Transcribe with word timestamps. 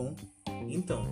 bom? 0.00 0.14
Então, 0.68 1.06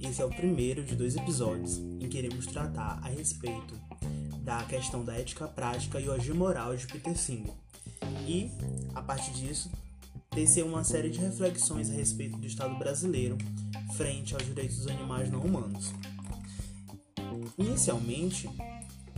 esse 0.00 0.20
é 0.20 0.24
o 0.24 0.30
primeiro 0.30 0.82
de 0.82 0.96
dois 0.96 1.14
episódios 1.14 1.78
em 1.78 2.08
que 2.08 2.18
iremos 2.18 2.46
tratar 2.46 2.98
a 3.02 3.08
respeito 3.08 3.78
da 4.42 4.64
questão 4.64 5.04
da 5.04 5.16
ética 5.16 5.46
prática 5.46 6.00
e 6.00 6.08
hoje 6.08 6.32
moral 6.32 6.74
de 6.74 6.86
Peter 6.88 7.16
Singer. 7.16 7.52
E, 8.26 8.50
a 8.94 9.00
partir 9.00 9.32
disso, 9.32 9.70
tecer 10.30 10.64
uma 10.64 10.82
série 10.82 11.08
de 11.08 11.20
reflexões 11.20 11.88
a 11.88 11.92
respeito 11.92 12.36
do 12.36 12.46
Estado 12.46 12.76
brasileiro 12.76 13.38
frente 13.96 14.34
aos 14.34 14.44
direitos 14.44 14.78
dos 14.78 14.88
animais 14.88 15.30
não 15.30 15.40
humanos. 15.40 15.92
Inicialmente, 17.56 18.50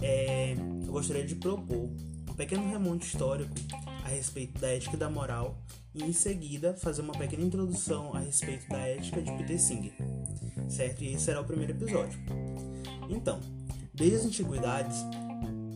é, 0.02 0.54
eu 0.86 0.92
gostaria 0.92 1.24
de 1.24 1.36
propor 1.36 1.88
um 2.28 2.34
pequeno 2.34 2.68
remonte 2.68 3.06
histórico 3.06 3.54
respeito 4.14 4.60
da 4.60 4.68
ética 4.68 4.96
e 4.96 4.98
da 4.98 5.10
moral 5.10 5.58
e 5.94 6.02
em 6.02 6.12
seguida 6.12 6.74
fazer 6.74 7.02
uma 7.02 7.12
pequena 7.12 7.44
introdução 7.44 8.14
a 8.14 8.20
respeito 8.20 8.68
da 8.68 8.78
ética 8.78 9.20
de 9.20 9.30
Peter 9.32 9.60
Singer, 9.60 9.94
certo? 10.68 11.04
E 11.04 11.14
esse 11.14 11.24
será 11.24 11.40
o 11.40 11.44
primeiro 11.44 11.72
episódio. 11.72 12.18
Então, 13.08 13.40
desde 13.92 14.16
as 14.16 14.24
antiguidades 14.24 14.96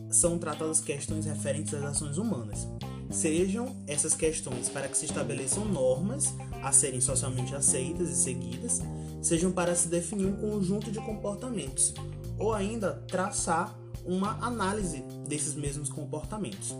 são 0.09 0.37
tratadas 0.37 0.81
questões 0.81 1.25
referentes 1.25 1.73
às 1.73 1.83
ações 1.83 2.17
humanas, 2.17 2.67
sejam 3.09 3.75
essas 3.87 4.13
questões 4.13 4.69
para 4.69 4.87
que 4.87 4.97
se 4.97 5.05
estabeleçam 5.05 5.65
normas 5.65 6.33
a 6.61 6.71
serem 6.71 7.01
socialmente 7.01 7.55
aceitas 7.55 8.09
e 8.09 8.15
seguidas, 8.15 8.81
sejam 9.21 9.51
para 9.51 9.75
se 9.75 9.87
definir 9.87 10.25
um 10.25 10.35
conjunto 10.35 10.91
de 10.91 10.99
comportamentos, 10.99 11.93
ou 12.37 12.53
ainda 12.53 12.93
traçar 13.07 13.77
uma 14.05 14.43
análise 14.45 15.03
desses 15.27 15.55
mesmos 15.55 15.89
comportamentos. 15.89 16.75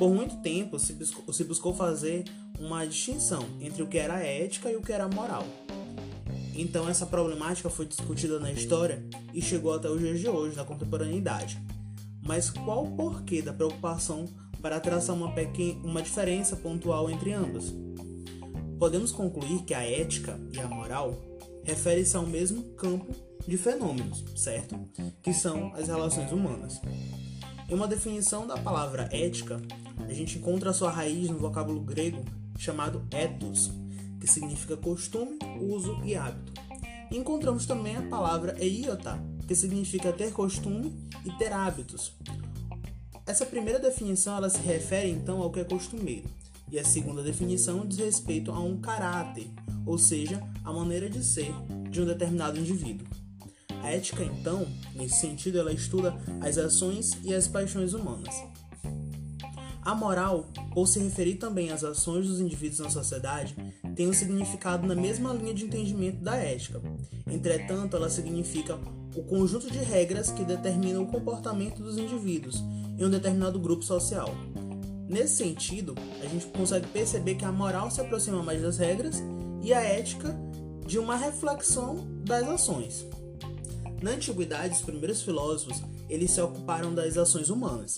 Por 0.00 0.14
muito 0.14 0.36
tempo 0.36 0.78
se 0.78 0.94
buscou, 0.94 1.30
se 1.30 1.44
buscou 1.44 1.74
fazer 1.74 2.24
uma 2.58 2.86
distinção 2.86 3.44
entre 3.60 3.82
o 3.82 3.86
que 3.86 3.98
era 3.98 4.18
ética 4.24 4.70
e 4.70 4.76
o 4.76 4.80
que 4.80 4.94
era 4.94 5.06
moral. 5.06 5.44
Então 6.54 6.88
essa 6.88 7.04
problemática 7.04 7.68
foi 7.68 7.84
discutida 7.84 8.40
na 8.40 8.50
história 8.50 9.04
e 9.34 9.42
chegou 9.42 9.74
até 9.74 9.90
os 9.90 10.00
dias 10.00 10.18
de 10.18 10.26
hoje, 10.26 10.56
na 10.56 10.64
contemporaneidade. 10.64 11.60
Mas 12.22 12.48
qual 12.48 12.86
o 12.86 12.96
porquê 12.96 13.42
da 13.42 13.52
preocupação 13.52 14.24
para 14.62 14.80
traçar 14.80 15.14
uma, 15.14 15.34
uma 15.84 16.00
diferença 16.00 16.56
pontual 16.56 17.10
entre 17.10 17.34
ambas? 17.34 17.70
Podemos 18.78 19.12
concluir 19.12 19.64
que 19.64 19.74
a 19.74 19.82
ética 19.82 20.40
e 20.50 20.58
a 20.60 20.66
moral 20.66 21.14
referem-se 21.62 22.16
ao 22.16 22.24
mesmo 22.24 22.62
campo 22.70 23.14
de 23.46 23.58
fenômenos, 23.58 24.24
certo? 24.34 24.80
Que 25.22 25.34
são 25.34 25.74
as 25.74 25.88
relações 25.88 26.32
humanas. 26.32 26.80
Em 27.70 27.74
uma 27.74 27.86
definição 27.86 28.48
da 28.48 28.56
palavra 28.56 29.08
ética, 29.12 29.62
a 30.04 30.12
gente 30.12 30.38
encontra 30.38 30.72
sua 30.72 30.90
raiz 30.90 31.30
no 31.30 31.38
vocábulo 31.38 31.80
grego 31.80 32.24
chamado 32.58 33.06
ethos, 33.12 33.70
que 34.18 34.26
significa 34.26 34.76
costume, 34.76 35.38
uso 35.60 36.00
e 36.04 36.16
hábito. 36.16 36.52
Encontramos 37.12 37.66
também 37.66 37.94
a 37.94 38.02
palavra 38.02 38.56
eiota, 38.58 39.22
que 39.46 39.54
significa 39.54 40.12
ter 40.12 40.32
costume 40.32 40.92
e 41.24 41.30
ter 41.38 41.52
hábitos. 41.52 42.12
Essa 43.24 43.46
primeira 43.46 43.78
definição 43.78 44.36
ela 44.36 44.50
se 44.50 44.58
refere 44.58 45.08
então 45.08 45.40
ao 45.40 45.52
que 45.52 45.60
é 45.60 45.64
costumeiro, 45.64 46.28
e 46.72 46.76
a 46.76 46.84
segunda 46.84 47.22
definição 47.22 47.86
diz 47.86 47.98
respeito 47.98 48.50
a 48.50 48.58
um 48.58 48.80
caráter, 48.80 49.48
ou 49.86 49.96
seja, 49.96 50.42
a 50.64 50.72
maneira 50.72 51.08
de 51.08 51.24
ser 51.24 51.54
de 51.88 52.02
um 52.02 52.04
determinado 52.04 52.58
indivíduo. 52.58 53.06
A 53.82 53.90
ética, 53.90 54.22
então, 54.22 54.66
nesse 54.94 55.20
sentido, 55.20 55.58
ela 55.58 55.72
estuda 55.72 56.14
as 56.40 56.58
ações 56.58 57.12
e 57.22 57.34
as 57.34 57.48
paixões 57.48 57.94
humanas. 57.94 58.34
A 59.82 59.94
moral, 59.94 60.46
por 60.74 60.86
se 60.86 60.98
referir 61.00 61.36
também 61.36 61.70
às 61.70 61.82
ações 61.82 62.26
dos 62.26 62.40
indivíduos 62.40 62.80
na 62.80 62.90
sociedade, 62.90 63.56
tem 63.96 64.08
um 64.08 64.12
significado 64.12 64.86
na 64.86 64.94
mesma 64.94 65.32
linha 65.32 65.54
de 65.54 65.64
entendimento 65.64 66.22
da 66.22 66.36
ética. 66.36 66.80
Entretanto, 67.26 67.96
ela 67.96 68.10
significa 68.10 68.78
o 69.16 69.22
conjunto 69.22 69.70
de 69.70 69.78
regras 69.78 70.30
que 70.30 70.44
determinam 70.44 71.02
o 71.02 71.06
comportamento 71.06 71.82
dos 71.82 71.96
indivíduos 71.96 72.62
em 72.98 73.04
um 73.04 73.10
determinado 73.10 73.58
grupo 73.58 73.82
social. 73.82 74.28
Nesse 75.08 75.38
sentido, 75.38 75.94
a 76.22 76.26
gente 76.26 76.46
consegue 76.46 76.86
perceber 76.88 77.34
que 77.34 77.44
a 77.44 77.50
moral 77.50 77.90
se 77.90 78.00
aproxima 78.00 78.42
mais 78.42 78.62
das 78.62 78.78
regras 78.78 79.22
e 79.62 79.72
a 79.72 79.80
ética 79.80 80.38
de 80.86 80.98
uma 80.98 81.16
reflexão 81.16 82.06
das 82.24 82.46
ações. 82.46 83.06
Na 84.02 84.12
antiguidade, 84.12 84.74
os 84.74 84.80
primeiros 84.80 85.22
filósofos 85.22 85.82
eles 86.08 86.30
se 86.30 86.40
ocuparam 86.40 86.94
das 86.94 87.16
ações 87.16 87.50
humanas. 87.50 87.96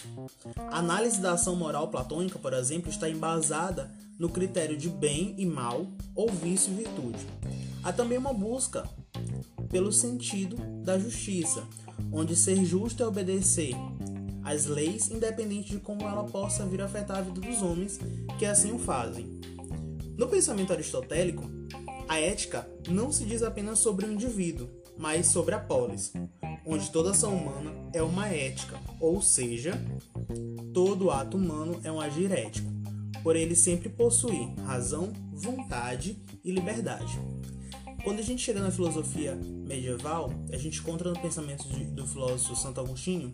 A 0.57 0.79
análise 0.79 1.21
da 1.21 1.33
ação 1.33 1.55
moral 1.55 1.89
platônica, 1.89 2.39
por 2.39 2.53
exemplo, 2.53 2.91
está 2.91 3.09
embasada 3.09 3.91
no 4.19 4.29
critério 4.29 4.77
de 4.77 4.89
bem 4.89 5.35
e 5.39 5.47
mal, 5.47 5.87
ou 6.15 6.29
vício 6.31 6.73
e 6.73 6.77
virtude. 6.77 7.27
Há 7.83 7.93
também 7.93 8.19
uma 8.19 8.33
busca 8.33 8.89
pelo 9.71 9.93
sentido 9.93 10.57
da 10.85 10.99
justiça, 10.99 11.65
onde 12.13 12.37
ser 12.37 12.65
justo 12.65 13.03
é 13.03 13.07
obedecer 13.07 13.75
às 14.45 14.67
leis, 14.67 15.09
independente 15.11 15.71
de 15.71 15.79
como 15.79 16.03
ela 16.03 16.25
possa 16.25 16.67
vir 16.67 16.83
a 16.83 16.87
afetar 16.87 17.19
a 17.19 17.23
vida 17.23 17.41
dos 17.41 17.63
homens 17.63 17.99
que 18.39 18.45
assim 18.45 18.73
o 18.73 18.79
fazem. 18.79 19.41
No 20.19 20.29
pensamento 20.29 20.73
aristotélico, 20.73 21.45
a 22.09 22.21
ética 22.21 22.69
não 22.89 23.11
se 23.11 23.25
diz 23.25 23.43
apenas 23.43 23.79
sobre 23.79 24.05
o 24.05 24.13
indivíduo, 24.13 24.69
mas 24.98 25.26
sobre 25.26 25.54
a 25.54 25.58
polis, 25.58 26.12
onde 26.64 26.91
toda 26.91 27.10
ação 27.10 27.34
humana 27.34 27.72
é 27.92 28.03
uma 28.03 28.28
ética, 28.28 28.78
ou 29.00 29.20
seja, 29.20 29.80
todo 30.72 31.10
ato 31.10 31.36
humano 31.36 31.80
é 31.82 31.91
um 31.91 32.00
agir 32.00 32.30
ético, 32.30 32.70
por 33.22 33.36
ele 33.36 33.54
sempre 33.54 33.88
possuir 33.88 34.48
razão, 34.64 35.12
vontade 35.32 36.22
e 36.44 36.50
liberdade. 36.50 37.19
Quando 38.04 38.19
a 38.19 38.22
gente 38.22 38.42
chega 38.42 38.60
na 38.60 38.70
filosofia 38.70 39.36
medieval, 39.36 40.32
a 40.53 40.56
gente 40.56 40.80
encontra 40.80 41.10
no 41.10 41.20
pensamento 41.20 41.69
de, 41.69 41.84
do 41.84 42.06
filósofo 42.06 42.56
Santo 42.56 42.80
Agostinho 42.80 43.32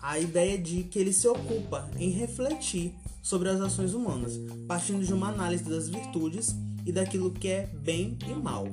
a 0.00 0.20
ideia 0.20 0.56
de 0.56 0.84
que 0.84 1.00
ele 1.00 1.12
se 1.12 1.26
ocupa 1.26 1.90
em 1.98 2.10
refletir 2.10 2.94
sobre 3.20 3.48
as 3.48 3.60
ações 3.60 3.92
humanas, 3.92 4.38
partindo 4.68 5.04
de 5.04 5.12
uma 5.12 5.30
análise 5.30 5.64
das 5.64 5.88
virtudes 5.88 6.54
e 6.84 6.92
daquilo 6.92 7.32
que 7.32 7.48
é 7.48 7.66
bem 7.66 8.16
e 8.24 8.32
mal. 8.32 8.68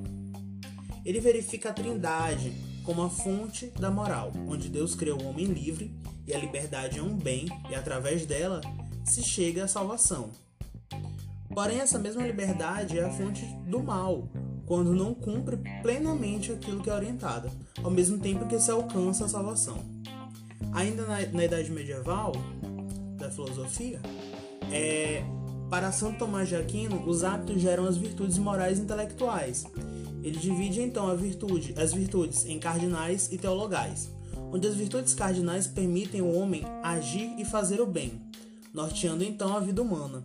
Ele 1.06 1.19
verifica 1.19 1.69
a 1.69 1.74
Trindade 1.74 2.53
como 2.84 3.02
a 3.02 3.09
fonte 3.09 3.68
da 3.80 3.90
moral, 3.90 4.31
onde 4.47 4.69
Deus 4.69 4.96
criou 4.96 5.22
o 5.22 5.28
homem 5.28 5.46
livre 5.46 5.94
e 6.25 6.34
a 6.34 6.38
liberdade 6.38 7.00
é 7.00 7.03
um 7.03 7.16
bem 7.16 7.46
e 7.69 7.75
através 7.75 8.25
dela 8.25 8.62
se 9.06 9.24
chega 9.24 9.66
à 9.66 9.68
salvação. 9.68 10.30
Porém, 11.53 11.80
essa 11.80 12.00
mesma 12.00 12.25
liberdade 12.25 12.97
é 12.97 13.03
a 13.03 13.12
fonte 13.12 13.46
do 13.68 13.84
mal, 13.84 14.28
quando 14.66 14.96
não 14.96 15.13
cumpre 15.13 15.58
plenamente 15.81 16.52
aquilo 16.52 16.81
que 16.81 16.90
é 16.90 16.94
orientada, 16.94 17.52
ao 17.84 17.92
mesmo 17.92 18.18
tempo 18.18 18.47
que 18.47 18.59
se 18.59 18.72
alcança 18.72 19.25
a 19.25 19.30
salvação. 19.30 19.78
Ainda 20.72 21.06
na, 21.06 21.19
na 21.28 21.46
Idade 21.46 21.69
Medieval, 21.69 22.31
da 23.18 23.30
filosofia, 23.30 24.02
é, 24.72 25.24
para 25.69 25.92
Santo 25.92 26.19
Tomás 26.19 26.50
de 26.50 26.56
Aquino, 26.56 27.08
os 27.08 27.24
hábitos 27.24 27.62
geram 27.62 27.86
as 27.86 27.97
virtudes 27.97 28.38
morais 28.38 28.80
e 28.80 28.81
intelectuais, 28.81 29.66
ele 30.23 30.39
divide 30.39 30.81
então 30.81 31.07
a 31.07 31.16
virtude, 31.16 31.73
as 31.78 31.94
virtudes 31.94 32.45
em 32.45 32.57
cardinais 32.57 33.29
e 33.31 33.38
teologais, 33.38 34.09
onde 34.51 34.67
as 34.67 34.75
virtudes 34.75 35.13
cardinais 35.13 35.67
permitem 35.67 36.22
o 36.22 36.34
homem 36.34 36.63
agir 36.81 37.35
e 37.38 37.44
fazer 37.44 37.81
o 37.81 37.85
bem, 37.85 38.22
norteando 38.73 39.23
então 39.23 39.56
a 39.56 39.59
vida 39.59 39.81
humana, 39.81 40.23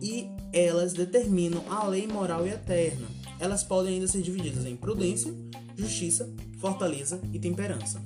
e 0.00 0.28
elas 0.52 0.92
determinam 0.92 1.62
a 1.68 1.86
lei 1.86 2.06
moral 2.06 2.46
e 2.46 2.50
eterna. 2.50 3.06
Elas 3.40 3.64
podem 3.64 3.94
ainda 3.94 4.06
ser 4.06 4.22
divididas 4.22 4.64
em 4.64 4.76
prudência, 4.76 5.34
justiça, 5.76 6.32
fortaleza 6.58 7.20
e 7.32 7.38
temperança. 7.38 8.00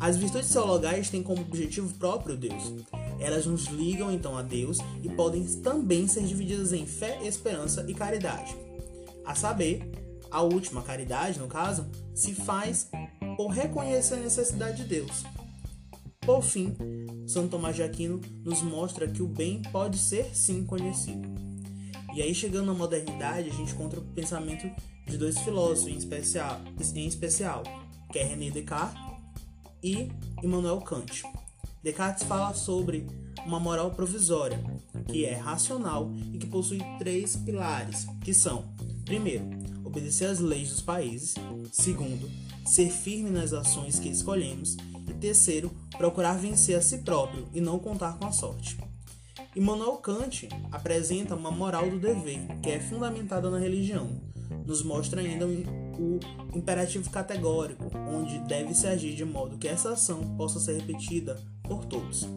As 0.00 0.16
virtudes 0.16 0.50
teologais 0.50 1.10
têm 1.10 1.22
como 1.22 1.40
objetivo 1.40 1.92
próprio 1.94 2.36
Deus. 2.36 2.72
Elas 3.18 3.46
nos 3.46 3.66
ligam 3.66 4.12
então 4.12 4.36
a 4.36 4.42
Deus 4.42 4.78
e 5.02 5.08
podem 5.08 5.42
também 5.60 6.06
ser 6.06 6.22
divididas 6.22 6.72
em 6.72 6.86
fé, 6.86 7.18
esperança 7.26 7.84
e 7.88 7.94
caridade. 7.94 8.54
A 9.24 9.34
saber, 9.34 9.90
a 10.30 10.42
última 10.42 10.82
caridade, 10.82 11.38
no 11.38 11.48
caso, 11.48 11.86
se 12.14 12.34
faz 12.34 12.90
por 13.36 13.48
reconhecer 13.48 14.14
a 14.14 14.18
necessidade 14.18 14.78
de 14.78 14.84
Deus. 14.84 15.24
Por 16.20 16.42
fim, 16.42 16.76
São 17.26 17.48
Tomás 17.48 17.76
de 17.76 17.82
Aquino 17.82 18.20
nos 18.44 18.62
mostra 18.62 19.08
que 19.08 19.22
o 19.22 19.26
bem 19.26 19.62
pode 19.72 19.98
ser 19.98 20.36
sim 20.36 20.64
conhecido. 20.64 21.26
E 22.14 22.22
aí, 22.22 22.34
chegando 22.34 22.66
na 22.66 22.74
modernidade, 22.74 23.48
a 23.48 23.52
gente 23.52 23.72
encontra 23.72 24.00
o 24.00 24.04
pensamento 24.04 24.68
de 25.06 25.16
dois 25.16 25.38
filósofos 25.38 25.92
em 25.92 25.96
especial, 25.96 26.60
em 26.94 27.06
especial 27.06 27.62
que 28.12 28.18
é 28.18 28.24
René 28.24 28.50
Descartes 28.50 29.00
e 29.82 30.08
Immanuel 30.42 30.80
Kant. 30.80 31.22
Descartes 31.82 32.24
fala 32.24 32.52
sobre 32.54 33.06
uma 33.46 33.60
moral 33.60 33.90
provisória, 33.92 34.62
que 35.06 35.24
é 35.24 35.34
racional 35.34 36.10
e 36.32 36.38
que 36.38 36.46
possui 36.46 36.80
três 36.98 37.36
pilares, 37.36 38.06
que 38.22 38.34
são, 38.34 38.74
primeiro, 39.04 39.46
obedecer 39.88 40.26
às 40.26 40.38
leis 40.38 40.68
dos 40.68 40.80
países. 40.80 41.34
Segundo, 41.72 42.30
ser 42.64 42.90
firme 42.90 43.30
nas 43.30 43.52
ações 43.52 43.98
que 43.98 44.08
escolhemos. 44.08 44.76
E 45.08 45.14
terceiro, 45.14 45.70
procurar 45.96 46.34
vencer 46.34 46.76
a 46.76 46.82
si 46.82 46.98
próprio 46.98 47.48
e 47.52 47.60
não 47.60 47.78
contar 47.78 48.18
com 48.18 48.26
a 48.26 48.32
sorte. 48.32 48.78
Immanuel 49.56 49.96
Kant 49.96 50.48
apresenta 50.70 51.34
uma 51.34 51.50
moral 51.50 51.88
do 51.90 51.98
dever, 51.98 52.46
que 52.62 52.70
é 52.70 52.78
fundamentada 52.78 53.50
na 53.50 53.58
religião, 53.58 54.20
nos 54.64 54.82
mostra 54.82 55.20
ainda 55.20 55.46
o 55.46 56.20
imperativo 56.54 57.10
categórico, 57.10 57.90
onde 58.08 58.38
deve-se 58.40 58.86
agir 58.86 59.14
de 59.14 59.24
modo 59.24 59.58
que 59.58 59.66
essa 59.66 59.92
ação 59.94 60.36
possa 60.36 60.60
ser 60.60 60.78
repetida 60.78 61.42
por 61.62 61.86
todos. 61.86 62.28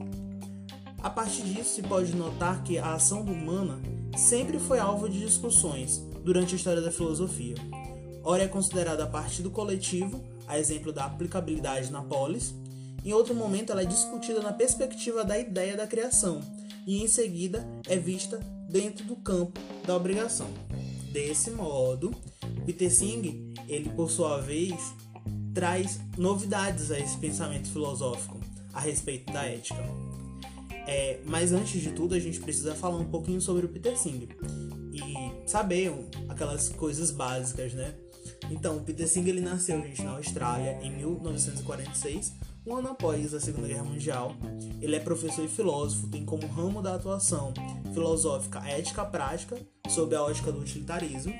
A 1.04 1.10
partir 1.10 1.44
disso, 1.44 1.76
se 1.76 1.84
pode 1.84 2.16
notar 2.16 2.64
que 2.64 2.78
a 2.78 2.94
ação 2.94 3.22
humana 3.22 3.80
sempre 4.16 4.58
foi 4.58 4.80
alvo 4.80 5.10
de 5.10 5.20
discussões 5.20 6.02
durante 6.24 6.54
a 6.54 6.58
história 6.58 6.82
da 6.82 6.92
filosofia. 6.92 7.56
Ora 8.24 8.44
é 8.44 8.48
considerada 8.48 9.04
a 9.04 9.08
partir 9.08 9.42
do 9.42 9.50
coletivo, 9.50 10.24
a 10.48 10.60
exemplo 10.60 10.92
da 10.92 11.06
aplicabilidade 11.06 11.92
na 11.92 12.02
polis, 12.02 12.54
em 13.04 13.14
outro 13.14 13.34
momento 13.34 13.72
ela 13.72 13.82
é 13.82 13.86
discutida 13.86 14.42
na 14.42 14.54
perspectiva 14.54 15.24
da 15.24 15.38
ideia 15.38 15.76
da 15.76 15.88
criação, 15.88 16.40
e 16.86 17.02
em 17.02 17.08
seguida 17.08 17.68
é 17.88 17.98
vista 17.98 18.38
dentro 18.70 19.06
do 19.06 19.16
campo 19.16 19.60
da 19.86 19.96
obrigação. 19.96 20.48
Desse 21.12 21.50
modo, 21.52 22.12
Peter 22.66 22.92
Singh, 22.92 23.54
ele 23.68 23.90
por 23.90 24.10
sua 24.10 24.40
vez, 24.40 24.80
traz 25.54 26.00
novidades 26.18 26.92
a 26.92 27.00
esse 27.00 27.18
pensamento 27.18 27.68
filosófico 27.70 28.40
a 28.72 28.80
respeito 28.80 29.34
da 29.34 29.44
ética. 29.44 29.84
É, 30.88 31.20
mas 31.26 31.52
antes 31.52 31.82
de 31.82 31.92
tudo, 31.92 32.16
a 32.16 32.20
gente 32.20 32.40
precisa 32.40 32.74
falar 32.74 32.98
um 32.98 33.06
pouquinho 33.06 33.42
sobre 33.42 33.66
o 33.66 33.70
Peter 33.70 33.98
Singh 33.98 34.30
e 35.28 35.50
saber 35.50 35.94
aquelas 36.28 36.70
coisas 36.70 37.12
básicas, 37.12 37.74
né? 37.74 37.94
Então, 38.50 38.78
o 38.78 38.82
Peter 38.82 39.08
Singh 39.08 39.28
ele 39.28 39.42
nasceu 39.42 39.82
gente, 39.82 40.02
na 40.04 40.12
Austrália 40.12 40.80
em 40.82 40.92
1946, 40.92 42.34
um 42.66 42.76
ano 42.76 42.90
após 42.90 43.34
a 43.34 43.40
Segunda 43.40 43.68
Guerra 43.68 43.84
Mundial. 43.84 44.36
Ele 44.82 44.96
é 44.96 45.00
professor 45.00 45.44
e 45.44 45.48
filósofo, 45.48 46.08
tem 46.08 46.26
como 46.26 46.46
ramo 46.48 46.82
da 46.82 46.96
atuação 46.96 47.54
filosófica 47.94 48.60
a 48.62 48.70
ética 48.70 49.06
prática, 49.06 49.58
sob 49.90 50.16
a 50.16 50.24
ótica 50.24 50.52
do 50.52 50.60
utilitarismo. 50.60 51.34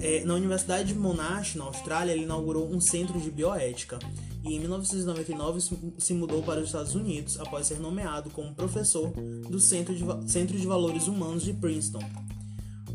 É, 0.00 0.24
na 0.24 0.34
Universidade 0.34 0.92
de 0.92 0.98
Monash, 0.98 1.54
na 1.54 1.64
Austrália, 1.64 2.12
ele 2.12 2.24
inaugurou 2.24 2.68
um 2.68 2.80
centro 2.80 3.20
de 3.20 3.30
bioética 3.30 3.98
e 4.44 4.56
em 4.56 4.58
1999 4.58 5.60
se 5.98 6.12
mudou 6.12 6.42
para 6.42 6.58
os 6.58 6.66
Estados 6.66 6.96
Unidos 6.96 7.38
após 7.38 7.68
ser 7.68 7.78
nomeado 7.78 8.28
como 8.30 8.52
professor 8.52 9.12
do 9.48 9.60
Centro 9.60 9.94
de, 9.94 10.30
Centro 10.30 10.58
de 10.58 10.66
Valores 10.66 11.06
Humanos 11.06 11.44
de 11.44 11.52
Princeton. 11.52 12.00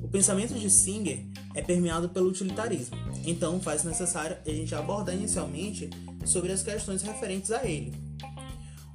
O 0.07 0.09
pensamento 0.09 0.53
de 0.53 0.69
Singer 0.69 1.19
é 1.53 1.61
permeado 1.61 2.07
pelo 2.07 2.29
utilitarismo, 2.29 2.95
então 3.25 3.59
faz 3.59 3.83
necessário 3.83 4.37
a 4.45 4.49
gente 4.49 4.73
abordar 4.73 5.13
inicialmente 5.13 5.89
sobre 6.23 6.53
as 6.53 6.63
questões 6.63 7.01
referentes 7.01 7.51
a 7.51 7.65
ele. 7.65 7.93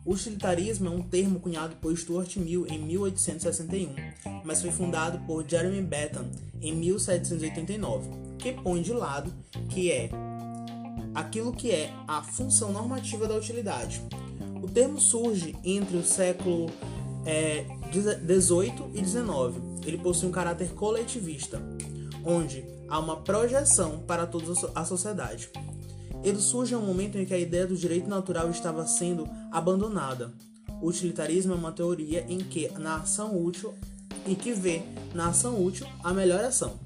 O 0.06 0.14
utilitarismo 0.14 0.88
é 0.88 0.90
um 0.90 1.02
termo 1.02 1.38
cunhado 1.38 1.76
por 1.76 1.94
Stuart 1.94 2.38
Mill 2.38 2.66
em 2.66 2.78
1861, 2.78 3.94
mas 4.42 4.62
foi 4.62 4.70
fundado 4.70 5.18
por 5.26 5.46
Jeremy 5.46 5.82
Bentham 5.82 6.30
em 6.62 6.74
1789, 6.74 8.08
que 8.38 8.54
põe 8.54 8.80
de 8.80 8.94
lado 8.94 9.30
que 9.68 9.92
é 9.92 10.08
aquilo 11.14 11.52
que 11.52 11.70
é 11.72 11.92
a 12.08 12.22
função 12.22 12.72
normativa 12.72 13.28
da 13.28 13.36
utilidade. 13.36 14.00
O 14.62 14.66
termo 14.66 14.98
surge 14.98 15.54
entre 15.62 15.94
o 15.94 16.02
século 16.02 16.70
é, 17.26 17.66
18 18.24 18.92
e 18.94 19.02
19. 19.02 19.71
Ele 19.84 19.98
possui 19.98 20.28
um 20.28 20.32
caráter 20.32 20.72
coletivista, 20.74 21.60
onde 22.24 22.64
há 22.88 22.98
uma 22.98 23.16
projeção 23.16 24.00
para 24.00 24.26
toda 24.26 24.52
a 24.74 24.84
sociedade. 24.84 25.50
Ele 26.22 26.38
surge 26.38 26.74
em 26.74 26.76
um 26.76 26.86
momento 26.86 27.18
em 27.18 27.24
que 27.24 27.34
a 27.34 27.38
ideia 27.38 27.66
do 27.66 27.76
direito 27.76 28.08
natural 28.08 28.50
estava 28.50 28.86
sendo 28.86 29.28
abandonada. 29.50 30.32
O 30.80 30.88
utilitarismo 30.88 31.52
é 31.52 31.56
uma 31.56 31.72
teoria 31.72 32.24
em 32.28 32.38
que 32.38 32.68
na 32.78 32.96
ação 32.96 33.36
útil 33.36 33.74
em 34.26 34.34
que 34.34 34.52
vê 34.52 34.82
na 35.14 35.28
ação 35.28 35.62
útil 35.62 35.86
a 36.02 36.12
melhor 36.12 36.44
ação. 36.44 36.78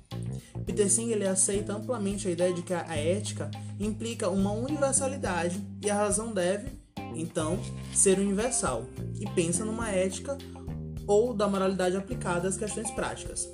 Peter 0.65 0.91
Singer 0.91 1.17
ele 1.17 1.27
aceita 1.27 1.75
amplamente 1.75 2.27
a 2.27 2.31
ideia 2.31 2.53
de 2.53 2.63
que 2.63 2.75
a 2.75 2.97
ética 2.97 3.51
implica 3.79 4.29
uma 4.29 4.53
universalidade 4.53 5.63
e 5.85 5.91
a 5.91 5.95
razão 5.95 6.33
deve, 6.33 6.71
então, 7.15 7.59
ser 7.95 8.19
universal, 8.19 8.85
e 9.21 9.29
pensa 9.31 9.65
numa 9.65 9.91
ética 9.91 10.37
ou 11.07 11.33
da 11.33 11.49
moralidade 11.49 11.97
aplicada 11.97 12.49
às 12.49 12.57
questões 12.57 12.91
práticas. 12.91 13.51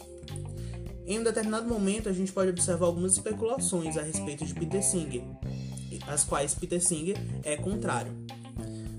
Em 1.06 1.18
um 1.18 1.22
determinado 1.22 1.68
momento, 1.68 2.08
a 2.08 2.12
gente 2.12 2.32
pode 2.32 2.50
observar 2.50 2.86
algumas 2.86 3.12
especulações 3.12 3.96
a 3.96 4.02
respeito 4.02 4.44
de 4.44 4.54
Peter 4.54 4.82
Singer, 4.82 5.22
as 6.06 6.24
quais 6.24 6.54
Peter 6.54 6.80
Singer 6.80 7.16
é 7.42 7.56
contrário. 7.56 8.12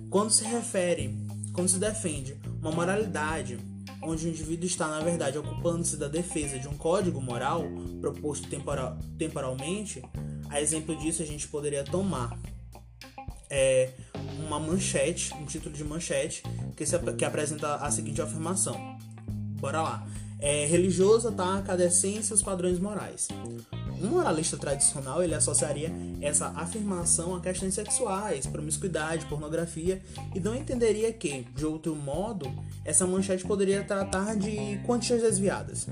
Quando 0.10 0.30
se 0.30 0.44
refere, 0.44 1.18
quando 1.54 1.70
se 1.70 1.80
defende 1.80 2.38
uma 2.62 2.72
moralidade 2.72 3.58
onde 4.02 4.28
o 4.28 4.30
indivíduo 4.30 4.66
está, 4.66 4.88
na 4.88 5.00
verdade, 5.00 5.38
ocupando-se 5.38 5.98
da 5.98 6.08
defesa 6.08 6.60
de 6.60 6.68
um 6.68 6.78
código 6.78 7.22
moral 7.22 7.64
proposto 8.02 8.48
temporal, 8.50 8.98
temporalmente, 9.18 10.04
a 10.50 10.62
exemplo 10.62 10.96
disso 10.98 11.22
a 11.22 11.26
gente 11.26 11.48
poderia 11.48 11.84
tomar 11.84 12.38
é, 13.50 13.92
uma 14.46 14.60
manchete, 14.60 15.34
um 15.36 15.46
título 15.46 15.74
de 15.74 15.84
manchete, 15.84 16.44
que, 16.84 16.90
se, 16.90 17.00
que 17.14 17.26
apresenta 17.26 17.76
a 17.76 17.90
seguinte 17.90 18.22
afirmação. 18.22 18.98
Bora 19.60 19.82
lá. 19.82 20.08
É, 20.40 20.66
religioso 20.66 21.30
ataca 21.30 21.72
a 21.72 21.76
decência 21.76 22.34
e 22.34 22.36
os 22.36 22.44
padrões 22.44 22.78
morais. 22.78 23.30
Um 24.02 24.08
moralista 24.08 24.58
tradicional 24.58 25.24
ele 25.24 25.34
associaria 25.34 25.90
essa 26.20 26.48
afirmação 26.48 27.34
a 27.34 27.40
questões 27.40 27.74
sexuais, 27.74 28.46
promiscuidade, 28.46 29.26
pornografia 29.28 30.02
e 30.36 30.42
não 30.42 30.54
entenderia 30.54 31.14
que, 31.14 31.48
de 31.56 31.66
outro 31.66 31.96
modo, 31.96 32.52
essa 32.84 33.08
manchete 33.08 33.46
poderia 33.46 33.86
tratar 33.86 34.36
de 34.36 34.82
quantias 34.86 35.22
desviadas. 35.22 35.88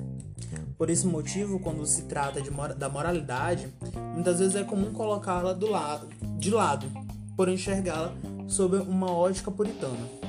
Por 0.77 0.89
esse 0.89 1.07
motivo, 1.07 1.57
quando 1.59 1.85
se 1.85 2.01
trata 2.03 2.41
de, 2.41 2.49
da 2.75 2.89
moralidade, 2.89 3.69
muitas 4.13 4.39
vezes 4.39 4.55
é 4.55 4.63
comum 4.63 4.91
colocá-la 4.91 5.53
do 5.53 5.69
lado, 5.69 6.09
de 6.37 6.49
lado, 6.49 6.85
por 7.37 7.47
enxergá-la 7.47 8.13
sob 8.49 8.75
uma 8.75 9.09
ótica 9.09 9.49
puritana. 9.49 10.20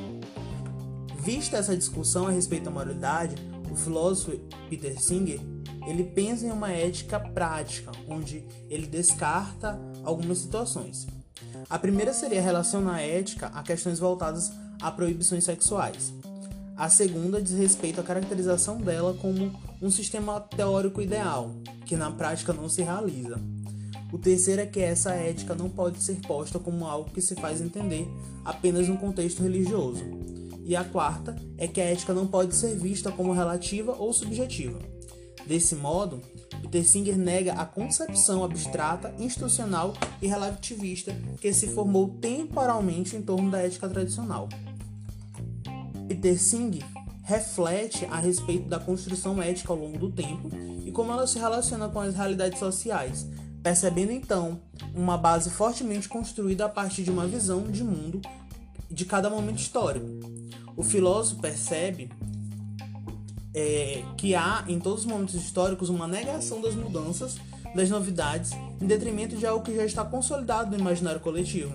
Vista 1.22 1.56
essa 1.56 1.76
discussão 1.76 2.26
a 2.26 2.32
respeito 2.32 2.64
da 2.64 2.70
moralidade, 2.72 3.36
o 3.70 3.76
filósofo 3.76 4.40
Peter 4.68 5.00
Singer 5.00 5.40
ele 5.86 6.02
pensa 6.02 6.44
em 6.44 6.50
uma 6.50 6.72
ética 6.72 7.20
prática, 7.20 7.92
onde 8.08 8.44
ele 8.68 8.88
descarta 8.88 9.80
algumas 10.02 10.38
situações. 10.38 11.06
A 11.70 11.78
primeira 11.78 12.12
seria 12.12 12.42
relacionar 12.42 12.96
a 12.96 13.02
ética 13.02 13.46
a 13.54 13.62
questões 13.62 14.00
voltadas 14.00 14.50
a 14.80 14.90
proibições 14.90 15.44
sexuais. 15.44 16.12
A 16.76 16.88
segunda 16.88 17.40
diz 17.40 17.52
respeito 17.52 18.00
à 18.00 18.04
caracterização 18.04 18.78
dela 18.78 19.14
como 19.14 19.52
um 19.80 19.90
sistema 19.92 20.40
teórico 20.40 21.00
ideal, 21.00 21.54
que 21.86 21.96
na 21.96 22.10
prática 22.10 22.52
não 22.52 22.68
se 22.68 22.82
realiza. 22.82 23.40
O 24.12 24.18
terceiro 24.18 24.62
é 24.62 24.66
que 24.66 24.80
essa 24.80 25.12
ética 25.12 25.54
não 25.54 25.70
pode 25.70 26.02
ser 26.02 26.16
posta 26.26 26.58
como 26.58 26.84
algo 26.84 27.10
que 27.10 27.22
se 27.22 27.36
faz 27.36 27.60
entender 27.60 28.08
apenas 28.44 28.88
no 28.88 28.98
contexto 28.98 29.40
religioso. 29.40 30.04
E 30.64 30.76
a 30.76 30.84
quarta 30.84 31.36
é 31.58 31.66
que 31.66 31.80
a 31.80 31.84
ética 31.84 32.14
não 32.14 32.26
pode 32.26 32.54
ser 32.54 32.76
vista 32.76 33.10
como 33.10 33.32
relativa 33.32 33.96
ou 33.98 34.12
subjetiva. 34.12 34.78
Desse 35.46 35.74
modo, 35.74 36.20
Peter 36.60 36.86
Singer 36.86 37.18
nega 37.18 37.54
a 37.54 37.66
concepção 37.66 38.44
abstrata, 38.44 39.12
institucional 39.18 39.92
e 40.20 40.26
relativista 40.26 41.14
que 41.40 41.52
se 41.52 41.66
formou 41.68 42.08
temporalmente 42.20 43.16
em 43.16 43.22
torno 43.22 43.50
da 43.50 43.58
ética 43.58 43.88
tradicional. 43.88 44.48
Peter 46.06 46.40
Singer 46.40 46.84
reflete 47.24 48.04
a 48.06 48.16
respeito 48.16 48.68
da 48.68 48.78
construção 48.78 49.42
ética 49.42 49.72
ao 49.72 49.78
longo 49.78 49.98
do 49.98 50.10
tempo 50.10 50.48
e 50.84 50.92
como 50.92 51.12
ela 51.12 51.26
se 51.26 51.38
relaciona 51.38 51.88
com 51.88 52.00
as 52.00 52.14
realidades 52.14 52.58
sociais, 52.58 53.26
percebendo 53.62 54.12
então 54.12 54.60
uma 54.94 55.16
base 55.16 55.50
fortemente 55.50 56.08
construída 56.08 56.66
a 56.66 56.68
partir 56.68 57.02
de 57.02 57.10
uma 57.10 57.26
visão 57.26 57.62
de 57.64 57.82
mundo 57.82 58.20
de 58.90 59.04
cada 59.04 59.30
momento 59.30 59.58
histórico. 59.58 60.06
O 60.76 60.82
filósofo 60.82 61.40
percebe 61.40 62.10
é, 63.54 64.02
que 64.16 64.34
há 64.34 64.64
em 64.66 64.78
todos 64.78 65.00
os 65.00 65.06
momentos 65.06 65.34
históricos 65.34 65.88
uma 65.88 66.08
negação 66.08 66.60
das 66.60 66.74
mudanças, 66.74 67.36
das 67.74 67.90
novidades, 67.90 68.52
em 68.80 68.86
detrimento 68.86 69.36
de 69.36 69.46
algo 69.46 69.64
que 69.64 69.74
já 69.74 69.84
está 69.84 70.04
consolidado 70.04 70.70
no 70.70 70.78
imaginário 70.78 71.20
coletivo. 71.20 71.74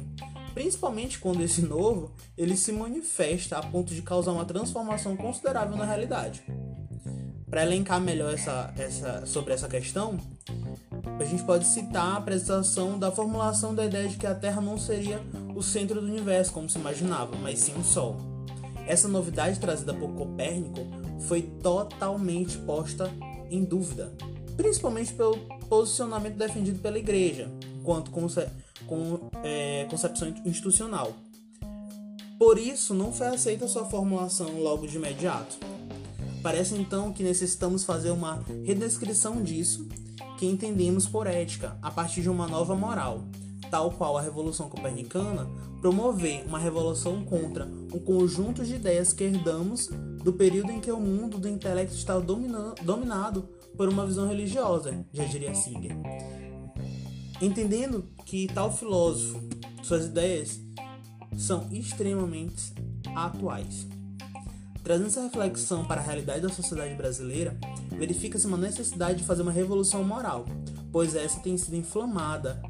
Principalmente 0.53 1.19
quando 1.19 1.41
esse 1.41 1.61
novo 1.61 2.11
ele 2.35 2.57
se 2.57 2.71
manifesta 2.71 3.57
a 3.57 3.63
ponto 3.63 3.93
de 3.93 4.01
causar 4.01 4.31
uma 4.31 4.45
transformação 4.45 5.15
considerável 5.15 5.77
na 5.77 5.85
realidade. 5.85 6.43
Para 7.49 7.63
elencar 7.63 8.01
melhor 8.01 8.33
essa, 8.33 8.73
essa, 8.77 9.25
sobre 9.25 9.53
essa 9.53 9.67
questão, 9.67 10.19
a 11.19 11.23
gente 11.23 11.43
pode 11.43 11.65
citar 11.65 12.15
a 12.15 12.17
apresentação 12.17 12.99
da 12.99 13.11
formulação 13.11 13.73
da 13.73 13.85
ideia 13.85 14.07
de 14.09 14.17
que 14.17 14.27
a 14.27 14.35
Terra 14.35 14.59
não 14.59 14.77
seria 14.77 15.21
o 15.55 15.61
centro 15.61 16.01
do 16.01 16.07
universo, 16.07 16.51
como 16.51 16.69
se 16.69 16.77
imaginava, 16.77 17.35
mas 17.37 17.59
sim 17.59 17.73
o 17.79 17.83
Sol. 17.83 18.36
Essa 18.87 19.07
novidade 19.07 19.59
trazida 19.59 19.93
por 19.93 20.13
Copérnico 20.13 20.79
foi 21.27 21.41
totalmente 21.41 22.57
posta 22.59 23.11
em 23.51 23.63
dúvida, 23.63 24.13
principalmente 24.55 25.13
pelo 25.13 25.37
posicionamento 25.67 26.35
defendido 26.35 26.79
pela 26.79 26.97
Igreja, 26.97 27.51
quanto 27.83 28.09
conce 28.11 28.47
com 28.87 29.29
é, 29.43 29.85
concepção 29.89 30.33
institucional. 30.45 31.13
Por 32.39 32.57
isso, 32.57 32.93
não 32.93 33.11
foi 33.11 33.27
aceita 33.27 33.67
sua 33.67 33.85
formulação 33.85 34.61
logo 34.61 34.87
de 34.87 34.95
imediato. 34.95 35.57
Parece 36.41 36.75
então 36.75 37.11
que 37.11 37.23
necessitamos 37.23 37.83
fazer 37.83 38.11
uma 38.11 38.43
redescrição 38.63 39.41
disso 39.41 39.87
que 40.37 40.45
entendemos 40.45 41.07
por 41.07 41.27
ética 41.27 41.77
a 41.81 41.89
partir 41.89 42.21
de 42.21 42.29
uma 42.29 42.47
nova 42.47 42.75
moral, 42.75 43.23
tal 43.69 43.91
qual 43.91 44.17
a 44.17 44.21
Revolução 44.21 44.69
Copernicana, 44.69 45.47
promover 45.81 46.45
uma 46.45 46.59
revolução 46.59 47.23
contra 47.23 47.65
um 47.65 47.99
conjunto 47.99 48.65
de 48.65 48.75
ideias 48.75 49.13
que 49.13 49.23
herdamos 49.23 49.87
do 50.23 50.33
período 50.33 50.71
em 50.71 50.79
que 50.79 50.91
o 50.91 50.99
mundo 50.99 51.37
do 51.37 51.47
intelecto 51.47 51.95
estava 51.95 52.21
dominado 52.21 53.47
por 53.75 53.87
uma 53.87 54.05
visão 54.05 54.27
religiosa, 54.27 55.05
já 55.13 55.23
diria 55.25 55.53
Singer. 55.53 55.95
Entendendo 57.41 58.03
que 58.25 58.47
tal 58.47 58.75
filósofo, 58.75 59.39
suas 59.83 60.05
ideias 60.05 60.59
são 61.37 61.67
extremamente 61.71 62.73
atuais. 63.15 63.87
Trazendo 64.83 65.07
essa 65.07 65.21
reflexão 65.21 65.85
para 65.85 66.01
a 66.01 66.03
realidade 66.03 66.41
da 66.41 66.49
sociedade 66.49 66.95
brasileira, 66.95 67.57
verifica-se 67.91 68.47
uma 68.47 68.57
necessidade 68.57 69.19
de 69.19 69.25
fazer 69.25 69.41
uma 69.43 69.51
revolução 69.51 70.03
moral, 70.03 70.45
pois 70.91 71.13
essa 71.13 71.39
tem 71.41 71.57
sido 71.57 71.75
inflamada 71.75 72.61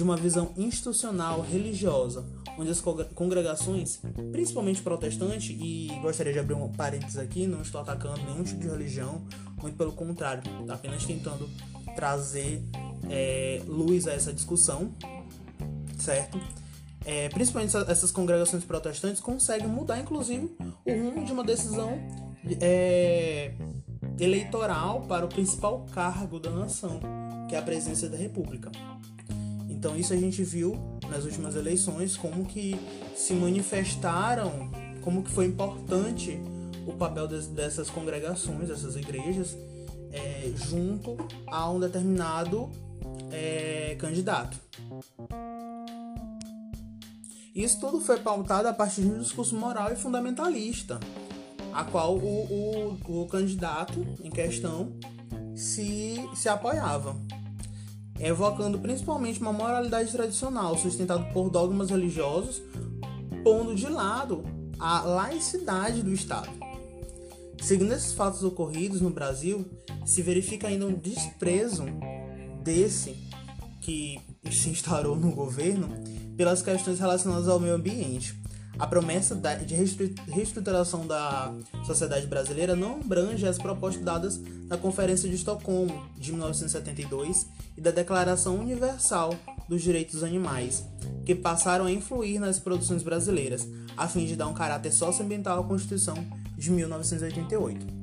de 0.00 0.04
uma 0.04 0.16
visão 0.16 0.54
institucional 0.56 1.42
religiosa, 1.42 2.24
onde 2.58 2.70
as 2.70 2.80
congregações, 3.14 4.00
principalmente 4.32 4.80
protestantes, 4.80 5.54
e 5.60 5.90
gostaria 6.00 6.32
de 6.32 6.38
abrir 6.38 6.54
um 6.54 6.72
parênteses 6.72 7.18
aqui, 7.18 7.46
não 7.46 7.60
estou 7.60 7.82
atacando 7.82 8.18
nenhum 8.22 8.42
tipo 8.42 8.62
de 8.62 8.68
religião, 8.68 9.20
muito 9.60 9.76
pelo 9.76 9.92
contrário, 9.92 10.42
apenas 10.70 11.04
tentando 11.04 11.46
trazer 11.94 12.62
é, 13.10 13.60
luz 13.66 14.08
a 14.08 14.14
essa 14.14 14.32
discussão, 14.32 14.90
certo? 15.98 16.40
É, 17.04 17.28
principalmente 17.28 17.76
essas 17.76 18.10
congregações 18.10 18.64
protestantes 18.64 19.20
conseguem 19.20 19.68
mudar, 19.68 20.00
inclusive, 20.00 20.50
o 20.86 20.92
rumo 20.92 21.26
de 21.26 21.32
uma 21.32 21.44
decisão 21.44 21.98
é, 22.58 23.52
eleitoral 24.18 25.02
para 25.02 25.26
o 25.26 25.28
principal 25.28 25.84
cargo 25.92 26.40
da 26.40 26.50
nação, 26.50 27.00
que 27.50 27.54
é 27.54 27.58
a 27.58 27.62
presidência 27.62 28.08
da 28.08 28.16
República. 28.16 28.70
Então 29.80 29.96
isso 29.96 30.12
a 30.12 30.16
gente 30.16 30.42
viu 30.44 30.78
nas 31.08 31.24
últimas 31.24 31.56
eleições 31.56 32.14
como 32.14 32.44
que 32.44 32.78
se 33.16 33.32
manifestaram, 33.32 34.70
como 35.00 35.22
que 35.22 35.30
foi 35.30 35.46
importante 35.46 36.38
o 36.86 36.92
papel 36.92 37.26
dessas 37.26 37.88
congregações, 37.88 38.68
dessas 38.68 38.94
igrejas, 38.94 39.56
é, 40.12 40.52
junto 40.54 41.16
a 41.46 41.70
um 41.70 41.80
determinado 41.80 42.68
é, 43.32 43.96
candidato. 43.98 44.60
Isso 47.54 47.80
tudo 47.80 48.02
foi 48.02 48.18
pautado 48.18 48.68
a 48.68 48.74
partir 48.74 49.00
de 49.00 49.08
um 49.08 49.18
discurso 49.18 49.56
moral 49.56 49.90
e 49.90 49.96
fundamentalista, 49.96 51.00
a 51.72 51.84
qual 51.84 52.18
o, 52.18 52.98
o, 53.08 53.22
o 53.22 53.26
candidato 53.28 54.06
em 54.22 54.28
questão 54.28 54.92
se, 55.56 56.16
se 56.34 56.50
apoiava 56.50 57.16
evocando 58.20 58.78
principalmente 58.78 59.40
uma 59.40 59.52
moralidade 59.52 60.12
tradicional 60.12 60.76
sustentada 60.76 61.24
por 61.32 61.50
dogmas 61.50 61.90
religiosos, 61.90 62.62
pondo 63.42 63.74
de 63.74 63.88
lado 63.88 64.44
a 64.78 65.00
laicidade 65.00 66.02
do 66.02 66.12
Estado. 66.12 66.50
Seguindo 67.60 67.92
esses 67.92 68.12
fatos 68.12 68.42
ocorridos 68.42 69.00
no 69.00 69.10
Brasil, 69.10 69.66
se 70.04 70.22
verifica 70.22 70.68
ainda 70.68 70.86
um 70.86 70.94
desprezo 70.94 71.84
desse 72.62 73.16
que 73.80 74.18
se 74.50 74.70
instaurou 74.70 75.16
no 75.16 75.32
governo 75.32 75.88
pelas 76.36 76.62
questões 76.62 76.98
relacionadas 76.98 77.48
ao 77.48 77.60
meio 77.60 77.74
ambiente, 77.74 78.39
a 78.80 78.86
promessa 78.86 79.38
de 79.66 79.74
reestruturação 80.32 81.06
da 81.06 81.54
sociedade 81.84 82.26
brasileira 82.26 82.74
não 82.74 82.94
abrange 82.94 83.46
as 83.46 83.58
propostas 83.58 84.02
dadas 84.02 84.40
na 84.68 84.78
Conferência 84.78 85.28
de 85.28 85.34
Estocolmo 85.34 86.06
de 86.16 86.32
1972 86.32 87.46
e 87.76 87.80
da 87.80 87.90
Declaração 87.90 88.58
Universal 88.58 89.34
dos 89.68 89.82
Direitos 89.82 90.14
dos 90.14 90.24
Animais, 90.24 90.82
que 91.26 91.34
passaram 91.34 91.84
a 91.84 91.92
influir 91.92 92.38
nas 92.38 92.58
produções 92.58 93.02
brasileiras, 93.02 93.68
a 93.98 94.08
fim 94.08 94.24
de 94.24 94.34
dar 94.34 94.48
um 94.48 94.54
caráter 94.54 94.92
socioambiental 94.92 95.60
à 95.60 95.64
Constituição 95.64 96.14
de 96.56 96.70
1988. 96.70 98.00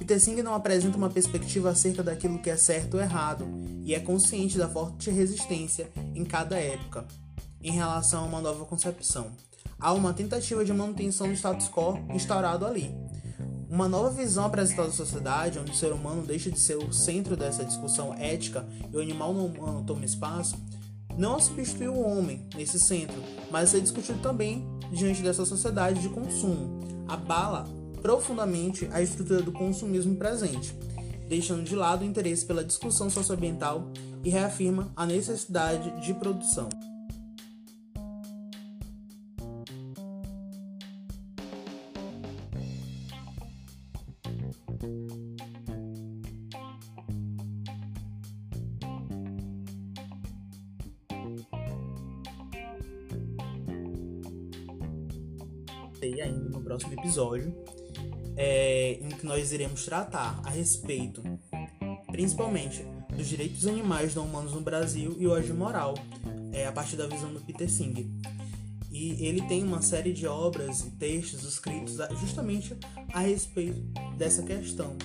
Peter 0.00 0.20
Singer 0.20 0.42
não 0.42 0.54
apresenta 0.54 0.96
uma 0.96 1.10
perspectiva 1.10 1.70
acerca 1.70 2.02
daquilo 2.02 2.40
que 2.40 2.50
é 2.50 2.56
certo 2.56 2.94
ou 2.94 3.00
errado 3.00 3.46
e 3.84 3.94
é 3.94 4.00
consciente 4.00 4.58
da 4.58 4.68
forte 4.68 5.10
resistência 5.12 5.88
em 6.12 6.24
cada 6.24 6.58
época 6.58 7.06
em 7.62 7.70
relação 7.70 8.24
a 8.24 8.26
uma 8.26 8.40
nova 8.40 8.64
concepção 8.64 9.30
há 9.82 9.92
uma 9.92 10.14
tentativa 10.14 10.64
de 10.64 10.72
manutenção 10.72 11.26
do 11.26 11.34
status 11.34 11.68
quo 11.68 11.98
instaurado 12.14 12.64
ali. 12.64 12.94
Uma 13.68 13.88
nova 13.88 14.10
visão 14.10 14.44
apresentada 14.44 14.88
à 14.88 14.92
sociedade, 14.92 15.58
onde 15.58 15.72
o 15.72 15.74
ser 15.74 15.92
humano 15.92 16.22
deixa 16.22 16.50
de 16.50 16.60
ser 16.60 16.76
o 16.76 16.92
centro 16.92 17.36
dessa 17.36 17.64
discussão 17.64 18.14
ética 18.14 18.64
e 18.92 18.96
o 18.96 19.00
animal 19.00 19.34
não 19.34 19.46
humano 19.46 19.82
toma 19.84 20.04
espaço, 20.04 20.56
não 21.18 21.40
substitui 21.40 21.88
o 21.88 22.00
homem 22.00 22.46
nesse 22.54 22.78
centro, 22.78 23.20
mas 23.50 23.74
é 23.74 23.80
discutido 23.80 24.20
também 24.20 24.64
diante 24.92 25.20
dessa 25.20 25.44
sociedade 25.44 26.00
de 26.00 26.08
consumo. 26.08 26.80
Abala 27.08 27.66
profundamente 28.00 28.88
a 28.92 29.02
estrutura 29.02 29.42
do 29.42 29.52
consumismo 29.52 30.16
presente, 30.16 30.76
deixando 31.28 31.64
de 31.64 31.74
lado 31.74 32.02
o 32.02 32.06
interesse 32.06 32.44
pela 32.44 32.64
discussão 32.64 33.10
socioambiental 33.10 33.90
e 34.22 34.30
reafirma 34.30 34.92
a 34.94 35.04
necessidade 35.04 35.90
de 36.04 36.14
produção. 36.14 36.68
Ainda 56.06 56.48
no 56.48 56.60
próximo 56.60 56.92
episódio, 56.94 57.54
é, 58.36 58.98
em 59.00 59.08
que 59.08 59.26
nós 59.26 59.52
iremos 59.52 59.84
tratar 59.84 60.40
a 60.44 60.50
respeito, 60.50 61.22
principalmente, 62.10 62.84
dos 63.16 63.28
direitos 63.28 63.66
animais 63.66 64.14
não 64.14 64.24
humanos 64.24 64.52
no 64.52 64.60
Brasil 64.60 65.16
e 65.18 65.26
hoje 65.26 65.52
moral, 65.52 65.94
é, 66.52 66.66
a 66.66 66.72
partir 66.72 66.96
da 66.96 67.06
visão 67.06 67.32
do 67.32 67.40
Peter 67.40 67.70
Singer. 67.70 68.06
E 68.90 69.26
ele 69.26 69.40
tem 69.42 69.62
uma 69.62 69.80
série 69.80 70.12
de 70.12 70.26
obras 70.26 70.80
e 70.80 70.90
textos 70.90 71.44
escritos 71.44 71.96
justamente 72.20 72.76
a 73.12 73.20
respeito 73.20 73.80
dessa 74.16 74.42
questão, 74.42 74.96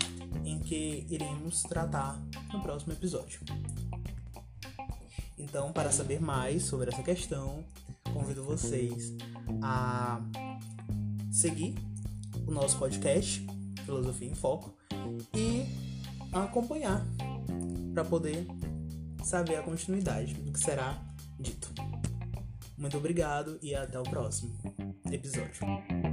em 0.44 0.60
que 0.60 1.06
iremos 1.10 1.63
tratar 1.63 2.22
no 2.51 2.62
próximo 2.62 2.94
episódio. 2.94 3.39
Então, 5.38 5.72
para 5.72 5.92
saber 5.92 6.20
mais 6.20 6.63
sobre 6.63 6.89
essa 6.89 7.01
questão, 7.01 7.63
convido 8.12 8.44
vocês 8.44 9.16
a 9.62 10.20
seguir 11.38 11.75
o 12.48 12.51
nosso 12.51 12.79
podcast 12.79 13.46
Filosofia 13.86 14.27
em 14.27 14.34
Foco 14.34 14.75
e 15.36 15.65
acompanhar 16.32 17.06
para 17.94 18.03
poder 18.03 18.48
saber 19.24 19.58
a 19.58 19.62
continuidade 19.62 20.34
do 20.34 20.51
que 20.51 20.60
será 20.60 21.00
dito. 21.39 21.72
Muito 22.75 22.98
obrigado 22.98 23.60
e 23.62 23.75
até 23.75 24.00
o 24.00 24.03
próximo 24.03 24.51
episódio. 25.12 26.06